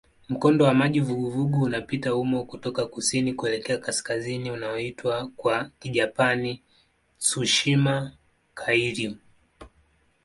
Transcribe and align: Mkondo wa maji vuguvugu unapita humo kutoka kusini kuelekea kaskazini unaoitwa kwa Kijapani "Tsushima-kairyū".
Mkondo 0.29 0.65
wa 0.65 0.73
maji 0.73 0.99
vuguvugu 0.99 1.61
unapita 1.63 2.09
humo 2.09 2.45
kutoka 2.45 2.85
kusini 2.85 3.33
kuelekea 3.33 3.77
kaskazini 3.77 4.51
unaoitwa 4.51 5.31
kwa 5.35 5.69
Kijapani 5.79 6.61
"Tsushima-kairyū". 7.19 9.15